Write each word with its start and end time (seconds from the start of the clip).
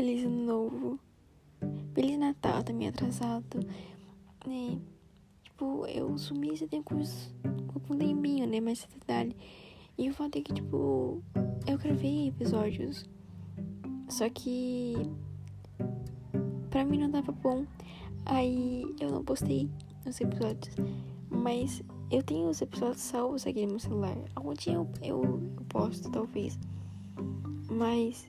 feliz 0.00 0.24
ano 0.24 0.46
novo. 0.46 0.98
Feliz 1.92 2.18
Natal 2.18 2.62
também 2.62 2.88
atrasado. 2.88 3.60
Né? 4.46 4.78
Tipo, 5.44 5.84
eu 5.86 6.16
sumi 6.16 6.54
esse 6.54 6.66
tempo 6.66 6.94
com 6.94 7.94
um 7.94 7.98
tempinho, 7.98 8.46
né? 8.46 8.60
Mas 8.60 8.88
detalhe. 8.94 9.36
E 9.98 10.08
o 10.08 10.14
fato 10.14 10.38
é 10.38 10.40
que, 10.40 10.54
tipo, 10.54 11.22
eu 11.66 11.76
gravei 11.76 12.28
episódios. 12.28 13.04
Só 14.08 14.26
que 14.30 14.94
pra 16.70 16.82
mim 16.82 16.96
não 16.96 17.10
tava 17.10 17.30
bom. 17.32 17.66
Aí 18.24 18.86
eu 18.98 19.10
não 19.10 19.22
postei 19.22 19.68
os 20.06 20.18
episódios. 20.18 20.76
Mas 21.28 21.82
eu 22.10 22.22
tenho 22.22 22.48
os 22.48 22.62
episódios 22.62 23.02
salvos 23.02 23.46
aqui 23.46 23.66
no 23.66 23.72
meu 23.72 23.78
celular. 23.78 24.16
Algum 24.34 24.54
dia 24.54 24.72
eu, 24.72 24.88
eu, 25.02 25.22
eu 25.58 25.64
posto, 25.68 26.10
talvez. 26.10 26.58
Mas 27.68 28.26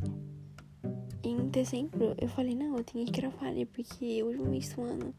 em 1.23 1.49
dezembro 1.49 2.16
eu 2.17 2.27
falei, 2.27 2.55
não, 2.55 2.77
eu 2.77 2.84
tenho 2.84 3.05
que 3.05 3.11
gravar, 3.11 3.52
né? 3.52 3.66
Porque 3.66 4.23
hoje 4.23 4.39
é 4.39 4.41
o 4.41 4.49
mês 4.49 4.73
do 4.73 4.81
ano. 4.81 5.13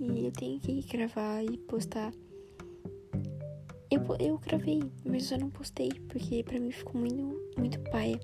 E 0.00 0.24
eu 0.24 0.32
tenho 0.32 0.60
que 0.60 0.82
gravar 0.82 1.42
e 1.42 1.56
postar. 1.56 2.12
Eu, 3.90 4.02
eu 4.18 4.38
gravei, 4.38 4.82
mas 5.04 5.30
eu 5.30 5.38
não 5.38 5.48
postei, 5.48 5.90
porque 6.08 6.42
pra 6.42 6.58
mim 6.58 6.72
ficou 6.72 7.00
muito, 7.00 7.40
muito 7.56 7.78
paia. 7.90 8.18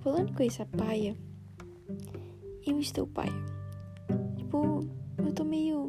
Falando 0.00 0.34
com 0.34 0.42
essa 0.42 0.66
paia, 0.66 1.16
eu 2.66 2.78
estou 2.78 3.06
paia. 3.06 3.32
Tipo, 4.36 4.80
eu 5.16 5.32
tô 5.32 5.44
meio. 5.44 5.88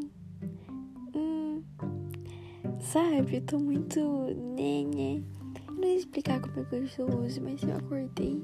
Hum, 1.13 1.61
sabe? 2.79 3.35
Eu 3.35 3.41
tô 3.41 3.59
muito. 3.59 3.99
Né, 4.55 4.85
né. 4.85 5.23
Eu 5.67 5.73
não 5.73 5.83
sei 5.83 5.95
explicar 5.95 6.39
como 6.39 6.59
é 6.59 6.63
que 6.63 6.75
eu 6.75 6.83
estou 6.85 7.19
hoje, 7.19 7.41
mas 7.41 7.61
eu 7.63 7.75
acordei. 7.75 8.41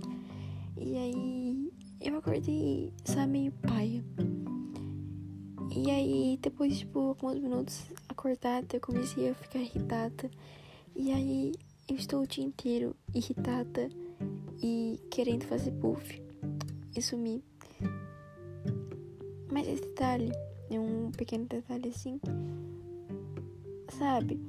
E 0.78 0.98
aí. 0.98 1.65
Eu 2.02 2.18
acordei, 2.18 2.92
sabe, 3.04 3.32
meio 3.32 3.52
paia. 3.54 4.04
E 5.76 5.90
aí, 5.90 6.40
depois, 6.42 6.80
tipo, 6.80 7.00
alguns 7.00 7.40
minutos 7.40 7.84
acordada, 8.08 8.68
eu 8.74 8.82
comecei 8.82 9.30
a 9.30 9.36
ficar 9.36 9.60
irritada. 9.60 10.30
E 10.96 11.12
aí, 11.12 11.54
eu 11.88 11.96
estou 11.96 12.22
o 12.22 12.28
dia 12.28 12.44
inteiro 12.44 12.96
irritada 13.14 13.90
e 14.62 15.00
querendo 15.10 15.46
fazer 15.46 15.72
puff 15.72 16.22
e 16.96 17.02
sumir. 17.02 17.44
Mas 19.52 19.68
esse 19.68 19.82
detalhe 19.82 20.32
é 20.70 20.80
um 20.80 21.12
pequeno 21.12 21.46
detalhe 21.46 21.90
assim, 21.90 22.20
sabe? 23.90 24.40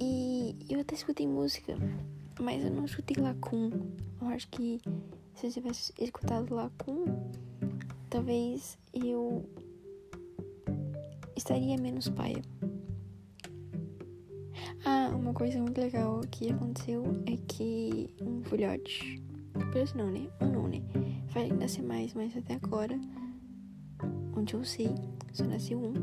E 0.00 0.56
eu 0.68 0.80
até 0.80 0.94
escutei 0.94 1.26
música, 1.26 1.76
mas 2.40 2.64
eu 2.64 2.70
não 2.70 2.84
escutei 2.84 3.22
Lacun. 3.22 3.70
Eu 4.20 4.28
acho 4.28 4.48
que 4.48 4.80
se 5.34 5.46
eu 5.46 5.52
tivesse 5.52 5.92
escutado 5.98 6.54
Lacun, 6.54 7.04
talvez 8.08 8.78
eu 8.92 9.44
estaria 11.36 11.76
menos 11.76 12.08
paia. 12.08 12.42
Ah, 14.84 15.10
uma 15.14 15.32
coisa 15.32 15.58
muito 15.58 15.80
legal 15.80 16.20
que 16.30 16.50
aconteceu 16.50 17.04
é 17.26 17.36
que 17.48 18.10
um 18.20 18.42
filhote, 18.44 19.22
filhote 19.72 19.96
não, 19.96 20.10
né? 20.10 20.28
Um 20.40 20.50
não, 20.50 20.68
né? 20.68 20.82
Vai 21.28 21.48
nascer 21.48 21.82
mais, 21.82 22.14
mas 22.14 22.36
até 22.36 22.54
agora, 22.54 22.98
onde 24.36 24.54
eu 24.54 24.64
sei, 24.64 24.94
só 25.32 25.44
nasceu 25.44 25.78
um. 25.78 25.94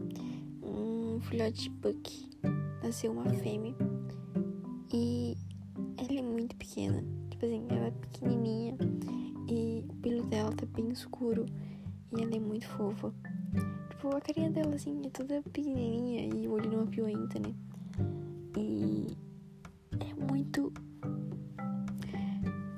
Um 0.64 1.22
filhote 1.22 1.64
de 1.64 1.70
Buck. 1.70 2.30
Nasceu 2.84 3.12
uma 3.12 3.30
fêmea. 3.30 3.76
E 4.94 5.38
ela 5.98 6.20
é 6.20 6.22
muito 6.22 6.56
pequena. 6.56 7.04
Tipo 7.30 7.46
assim, 7.46 7.66
ela 7.70 7.88
é 7.88 7.92
pequenininha. 7.92 8.78
E 9.52 9.84
o 9.90 9.94
pelo 9.96 10.24
dela 10.24 10.54
tá 10.54 10.66
bem 10.66 10.90
escuro. 10.92 11.46
E 12.18 12.22
ela 12.22 12.34
é 12.34 12.40
muito 12.40 12.66
fofa. 12.70 13.14
Tipo, 13.90 14.16
a 14.16 14.22
carinha 14.22 14.50
dela, 14.50 14.76
assim, 14.76 15.02
é 15.06 15.10
toda 15.10 15.42
pequenininha. 15.42 16.34
E 16.34 16.48
o 16.48 16.54
olho 16.54 16.72
não 16.72 16.84
apiolenta, 16.84 17.38
né? 17.38 17.54
E 18.58 19.08
é 20.00 20.14
muito 20.32 20.72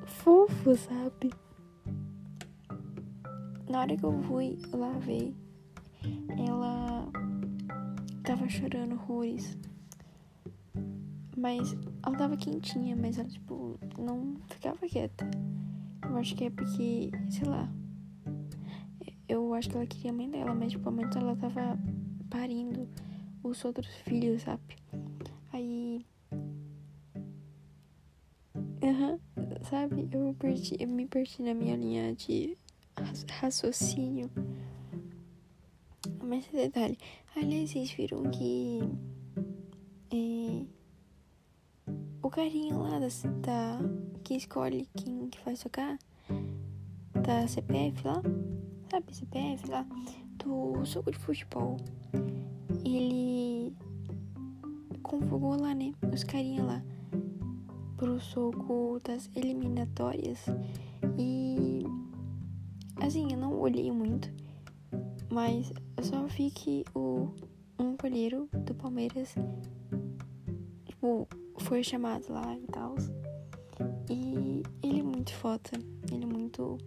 fofo, 0.07 0.75
sabe? 0.75 1.31
Na 3.69 3.81
hora 3.81 3.95
que 3.95 4.03
eu 4.03 4.23
fui 4.23 4.57
lá 4.73 4.93
ver, 4.93 5.31
ela 6.47 7.07
tava 8.23 8.49
chorando 8.49 8.93
horrores. 8.93 9.55
Mas 11.37 11.75
ela 12.03 12.17
tava 12.17 12.35
quentinha, 12.35 12.95
mas 12.95 13.19
ela, 13.19 13.29
tipo, 13.29 13.79
não 13.99 14.37
ficava 14.49 14.87
quieta. 14.87 15.29
Eu 16.05 16.17
acho 16.17 16.35
que 16.35 16.45
é 16.45 16.49
porque, 16.49 17.11
sei 17.29 17.47
lá. 17.47 17.69
Eu 19.27 19.53
acho 19.53 19.69
que 19.69 19.75
ela 19.75 19.85
queria 19.85 20.11
a 20.11 20.13
mãe 20.13 20.29
dela, 20.29 20.53
mas, 20.53 20.71
tipo, 20.71 20.87
a 20.87 20.91
mãe 20.91 21.07
dela 21.09 21.35
tava 21.35 21.77
parindo 22.29 22.87
os 23.43 23.63
outros 23.65 23.87
filhos, 24.05 24.41
sabe? 24.41 24.75
Aí. 25.51 26.05
Uhum, 28.55 29.19
sabe? 29.69 30.07
Eu, 30.11 30.35
perdi, 30.37 30.75
eu 30.79 30.87
me 30.87 31.05
perdi 31.07 31.41
na 31.41 31.53
minha 31.53 31.75
linha 31.75 32.13
de 32.13 32.57
raciocínio. 33.39 34.29
Mas 36.21 36.47
detalhe. 36.47 36.97
Aliás, 37.35 37.69
vocês 37.69 37.91
viram 37.91 38.23
que. 38.29 38.79
É, 40.11 40.65
o 42.23 42.29
carinha 42.29 42.75
lá 42.75 42.99
da, 42.99 43.07
da. 43.41 43.79
que 44.23 44.35
escolhe 44.35 44.87
quem 44.95 45.27
que 45.29 45.43
vai 45.43 45.55
tocar. 45.55 45.99
Da 47.13 47.47
CPF 47.47 48.07
lá. 48.07 48.21
Sabe, 48.89 49.15
CPF 49.15 49.69
lá. 49.69 49.85
Do 50.37 50.83
jogo 50.85 51.11
de 51.11 51.19
futebol. 51.19 51.77
Ele 52.83 53.75
convocou 55.03 55.61
lá, 55.61 55.75
né? 55.75 55.93
Os 56.11 56.23
carinha 56.23 56.63
lá 56.63 56.83
pro 57.97 58.19
soco 58.19 58.99
das 59.03 59.29
eliminatórias. 59.35 60.45
E 61.17 61.83
assim, 63.01 63.31
eu 63.31 63.37
não 63.37 63.59
olhei 63.59 63.91
muito, 63.91 64.29
mas 65.29 65.71
eu 65.97 66.03
só 66.03 66.25
vi 66.25 66.51
que 66.51 66.83
o 66.95 67.29
um 67.79 67.95
goleiro 67.95 68.49
do 68.65 68.73
Palmeiras 68.73 69.35
tipo, 70.85 71.27
foi 71.59 71.83
chamado 71.83 72.25
lá 72.29 72.55
e 72.55 72.67
tal. 72.67 72.95
E 74.09 74.63
ele 74.81 74.99
é 74.99 75.03
muito 75.03 75.33
foda, 75.33 75.71
ele 76.11 76.23
é 76.23 76.27
muito 76.27 76.77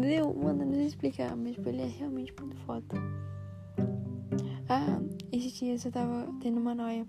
Deu, 0.00 0.32
mano, 0.32 0.64
não 0.64 0.74
sei 0.74 0.86
explicar, 0.86 1.36
mas 1.36 1.54
tipo, 1.54 1.68
ele 1.68 1.82
é 1.82 1.86
realmente 1.86 2.32
muito 2.40 2.56
foda. 2.58 2.96
Ah, 4.68 5.00
esses 5.32 5.52
dias 5.52 5.84
eu 5.84 5.92
tava 5.92 6.32
tendo 6.40 6.60
uma 6.60 6.74
noia 6.74 7.06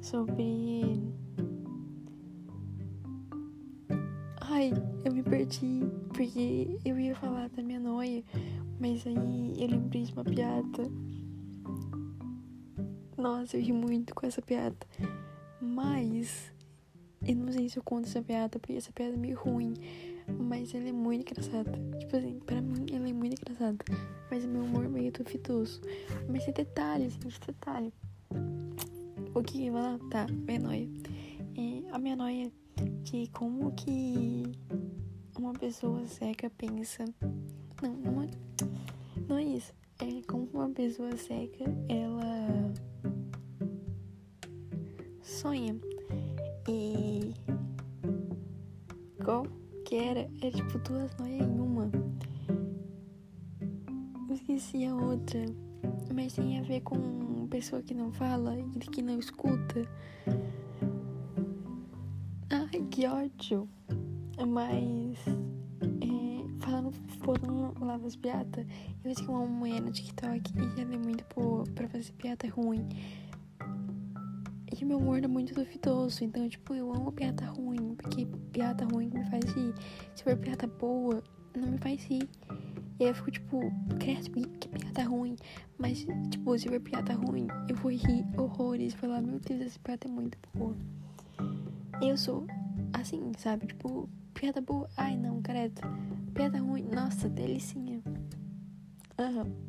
sobre. 0.00 1.02
Ai, 4.40 4.72
eu 5.04 5.12
me 5.12 5.22
perdi 5.22 5.80
porque 6.08 6.78
eu 6.84 6.98
ia 7.00 7.16
falar 7.16 7.48
da 7.48 7.62
minha 7.62 7.80
noia, 7.80 8.22
mas 8.78 9.06
aí 9.06 9.54
eu 9.58 9.68
lembrei 9.68 10.02
de 10.02 10.12
uma 10.12 10.24
piada. 10.24 10.82
Nossa, 13.16 13.56
eu 13.56 13.62
ri 13.62 13.72
muito 13.72 14.14
com 14.14 14.26
essa 14.26 14.42
piada. 14.42 14.76
Mas 15.60 16.52
eu 17.26 17.34
não 17.34 17.50
sei 17.50 17.68
se 17.68 17.78
eu 17.78 17.82
conto 17.82 18.06
essa 18.06 18.22
piada 18.22 18.58
porque 18.58 18.74
essa 18.74 18.92
piada 18.92 19.14
é 19.14 19.16
meio 19.16 19.38
ruim. 19.38 19.74
Mas 20.38 20.74
ela 20.74 20.88
é 20.88 20.92
muito 20.92 21.30
engraçada. 21.30 21.72
Tipo 21.98 22.16
assim, 22.16 22.38
pra 22.40 22.60
mim 22.60 22.86
ela 22.92 23.08
é 23.08 23.12
muito 23.12 23.40
engraçada. 23.40 23.84
Mas 24.30 24.44
o 24.44 24.48
meu 24.48 24.64
humor 24.64 24.84
é 24.84 24.88
meio 24.88 25.12
duvidoso. 25.12 25.80
Mas 26.28 26.44
detalhes, 26.46 27.14
gente, 27.14 27.40
detalhe. 27.46 27.92
O 29.34 29.42
que 29.42 29.70
vai 29.70 29.82
lá? 29.82 29.98
Tá, 30.10 30.26
minha 30.46 30.58
noia. 30.58 30.88
É 31.56 31.90
a 31.92 31.98
minha 31.98 32.16
noia 32.16 32.52
de 33.02 33.28
como 33.28 33.72
que 33.72 34.44
uma 35.38 35.52
pessoa 35.52 36.04
cega 36.06 36.50
pensa. 36.50 37.04
Não, 37.82 37.92
não 37.94 38.22
é, 38.22 38.28
não 39.28 39.38
é 39.38 39.44
isso. 39.44 39.72
É 40.00 40.22
como 40.26 40.48
uma 40.52 40.68
pessoa 40.70 41.16
cega 41.16 41.64
ela 41.88 42.65
sonha. 45.46 45.76
E 46.68 47.32
qual 49.24 49.46
que 49.84 49.94
era? 49.94 50.28
É 50.42 50.50
tipo 50.50 50.78
duas 50.80 51.16
noias 51.18 51.46
em 51.46 51.60
uma. 51.60 51.88
Eu 54.28 54.34
esqueci 54.34 54.84
a 54.86 54.94
outra. 54.94 55.44
Mas 56.12 56.32
tem 56.32 56.58
a 56.58 56.62
ver 56.62 56.80
com 56.80 57.46
pessoa 57.48 57.80
que 57.80 57.94
não 57.94 58.10
fala 58.12 58.58
e 58.58 58.78
que 58.80 59.00
não 59.00 59.18
escuta. 59.20 59.88
Ai, 62.50 62.80
que 62.90 63.06
ódio. 63.06 63.68
Mas 64.48 65.18
é, 66.00 66.60
falando 66.60 66.92
um 67.80 67.84
lado 67.84 68.02
das 68.02 68.16
piadas, 68.16 68.66
eu 69.04 69.14
vi 69.14 69.22
uma 69.28 69.46
mulher 69.46 69.80
no 69.80 69.92
TikTok 69.92 70.52
e 70.56 70.80
ela 70.80 70.94
é 70.94 70.98
muito 70.98 71.24
boa 71.34 71.62
pra 71.74 71.88
fazer 71.88 72.12
piada 72.12 72.48
ruim. 72.50 72.88
E 74.78 74.84
meu 74.84 74.98
humor 74.98 75.24
é 75.24 75.26
muito 75.26 75.54
duvidoso, 75.54 76.22
então, 76.22 76.46
tipo, 76.48 76.74
eu 76.74 76.92
amo 76.92 77.10
piada 77.10 77.46
ruim, 77.46 77.94
porque 77.94 78.26
piada 78.52 78.84
ruim 78.84 79.08
me 79.08 79.24
faz 79.30 79.44
rir. 79.54 79.72
Se 80.14 80.22
for 80.22 80.36
piada 80.36 80.66
boa, 80.66 81.22
não 81.56 81.72
me 81.72 81.78
faz 81.78 82.04
rir. 82.04 82.28
E 82.98 83.04
aí 83.04 83.10
eu 83.10 83.14
fico 83.14 83.30
tipo, 83.30 83.60
credo, 83.98 84.30
que 84.58 84.68
piada 84.68 85.04
ruim. 85.04 85.36
Mas, 85.78 86.06
tipo, 86.30 86.58
se 86.58 86.68
for 86.68 86.80
piada 86.80 87.14
ruim, 87.14 87.46
eu 87.68 87.76
vou 87.76 87.90
rir 87.90 88.26
horrores. 88.36 88.92
Falar, 88.92 89.22
meu 89.22 89.40
Deus, 89.40 89.62
essa 89.62 89.78
piada 89.78 90.06
é 90.06 90.10
muito 90.10 90.38
boa. 90.54 90.76
Eu 92.02 92.16
sou 92.18 92.46
assim, 92.92 93.32
sabe? 93.38 93.66
Tipo, 93.68 94.08
piada 94.34 94.60
boa, 94.60 94.88
ai 94.96 95.16
não, 95.16 95.40
credo. 95.40 95.80
Piada 96.34 96.58
ruim, 96.58 96.82
nossa, 96.92 97.28
delicinha. 97.28 98.02
Aham. 99.18 99.46
Uhum. 99.46 99.66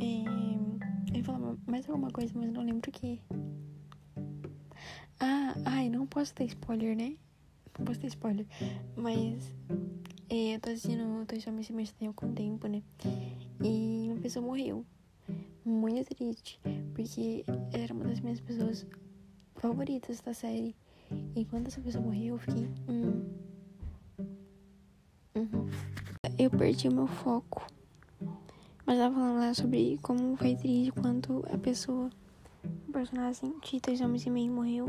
É, 0.00 1.12
eu 1.12 1.16
ia 1.16 1.24
falar 1.24 1.56
mais 1.66 1.88
alguma 1.88 2.10
coisa, 2.10 2.32
mas 2.34 2.52
não 2.52 2.62
lembro 2.62 2.88
o 2.88 2.92
que. 2.92 3.20
Ai, 5.64 5.88
não 5.88 6.06
posso 6.06 6.34
ter 6.34 6.44
spoiler, 6.44 6.96
né? 6.96 7.16
Não 7.78 7.84
posso 7.84 8.00
ter 8.00 8.08
spoiler. 8.08 8.46
Mas 8.96 9.52
é, 10.28 10.54
eu 10.54 10.60
tô 10.60 10.70
assistindo 10.70 11.24
Dois 11.26 11.46
Homens 11.46 11.66
Se 11.66 11.72
Mexem 11.72 12.06
algum 12.06 12.32
tempo, 12.32 12.66
né? 12.66 12.82
E 13.62 14.08
uma 14.10 14.20
pessoa 14.20 14.44
morreu. 14.44 14.84
Muito 15.64 16.14
triste. 16.14 16.60
Porque 16.94 17.44
era 17.72 17.92
uma 17.92 18.04
das 18.04 18.20
minhas 18.20 18.40
pessoas 18.40 18.86
favoritas 19.56 20.20
da 20.20 20.32
série. 20.32 20.76
E 21.34 21.44
quando 21.44 21.66
essa 21.66 21.80
pessoa 21.80 22.04
morreu, 22.04 22.36
eu 22.36 22.38
fiquei. 22.38 22.68
Hum. 22.88 23.24
Uhum. 25.34 25.68
Eu 26.38 26.50
perdi 26.50 26.88
o 26.88 26.94
meu 26.94 27.06
foco. 27.06 27.66
Mas 28.86 28.98
ela 28.98 29.12
falando 29.12 29.38
lá 29.38 29.54
sobre 29.54 29.98
como 30.02 30.36
foi 30.36 30.54
triste 30.56 30.92
quando 30.92 31.44
a 31.52 31.58
pessoa. 31.58 32.10
O 32.88 32.92
personagem 32.92 33.54
de 33.64 33.80
Dois 33.80 34.00
Homens 34.00 34.26
e 34.26 34.30
Meio 34.30 34.52
morreu. 34.52 34.86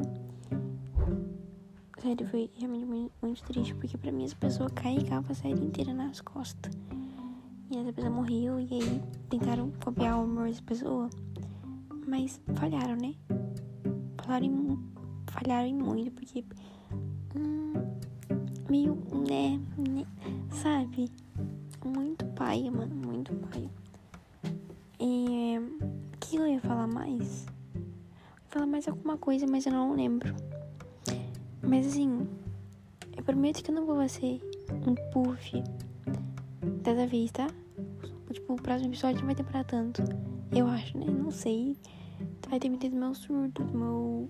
Sério, 2.01 2.27
foi 2.29 2.49
realmente 2.57 3.11
muito, 3.21 3.43
triste, 3.43 3.75
porque 3.75 3.95
pra 3.95 4.11
mim 4.11 4.23
essa 4.23 4.35
pessoa 4.35 4.67
carregava 4.71 5.33
a 5.33 5.35
série 5.35 5.63
inteira 5.63 5.93
nas 5.93 6.19
costas. 6.19 6.73
E 7.69 7.77
essa 7.77 7.93
pessoa 7.93 8.11
morreu, 8.11 8.59
e 8.59 8.67
aí 8.73 9.01
tentaram 9.29 9.71
copiar 9.83 10.17
o 10.17 10.23
amor 10.23 10.47
dessa 10.47 10.63
pessoa. 10.63 11.07
Mas 12.07 12.41
falharam, 12.55 12.95
né? 12.95 13.13
Falharam 14.17 14.45
em, 14.47 14.79
falharam 15.27 15.67
em 15.67 15.75
muito, 15.75 16.11
porque. 16.13 16.43
Hum, 17.35 17.73
meio, 18.67 18.95
né, 19.29 19.61
né? 19.77 20.07
Sabe? 20.49 21.07
Muito 21.85 22.25
pai, 22.29 22.67
mano, 22.71 22.95
muito 22.95 23.31
pai. 23.35 23.69
E. 24.99 25.59
O 26.15 26.17
que 26.19 26.35
eu 26.37 26.47
ia 26.47 26.61
falar 26.61 26.87
mais? 26.87 27.45
Eu 27.75 27.81
ia 27.81 28.49
falar 28.49 28.65
mais 28.65 28.87
alguma 28.87 29.19
coisa, 29.19 29.45
mas 29.45 29.67
eu 29.67 29.71
não 29.71 29.93
lembro. 29.93 30.50
Mas 31.63 31.87
assim, 31.87 32.27
eu 33.15 33.23
prometo 33.23 33.63
que 33.63 33.71
eu 33.71 33.75
não 33.75 33.85
vou 33.85 33.95
fazer 33.95 34.41
um 34.87 34.95
puff 35.11 35.63
dessa 36.83 37.07
vez, 37.07 37.31
tá? 37.31 37.47
Tipo, 38.31 38.53
o 38.53 38.61
próximo 38.61 38.91
episódio 38.91 39.19
não 39.19 39.25
vai 39.25 39.35
demorar 39.35 39.63
tanto. 39.65 40.03
Eu 40.51 40.67
acho, 40.67 40.97
né? 40.97 41.05
Não 41.05 41.31
sei. 41.31 41.77
Vai 42.49 42.59
depender 42.59 42.89
do 42.89 42.95
meu 42.95 43.13
surto, 43.13 43.63
meu. 43.73 44.27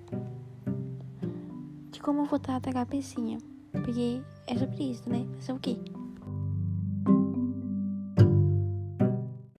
De 1.91 1.99
como 1.99 2.21
eu 2.21 2.25
vou 2.25 2.39
tratar 2.39 2.71
a 2.71 2.73
cabecinha. 2.73 3.37
Porque 3.71 4.21
é 4.47 4.57
sobre 4.57 4.91
isso, 4.91 5.09
né? 5.09 5.25
Fazer 5.39 5.53
o 5.53 5.59
quê? 5.59 5.77